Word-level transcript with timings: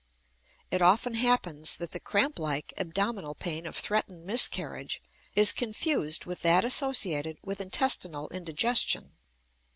It 0.71 0.81
often 0.81 1.13
happens 1.13 1.75
that 1.75 1.91
the 1.91 1.99
cramp 1.99 2.39
like 2.39 2.73
abdominal 2.75 3.35
pain 3.35 3.67
of 3.67 3.75
threatened 3.75 4.25
miscarriage 4.25 4.99
is 5.35 5.51
confused 5.51 6.25
with 6.25 6.41
that 6.41 6.65
associated 6.65 7.37
with 7.43 7.61
intestinal 7.61 8.27
indigestion. 8.29 9.11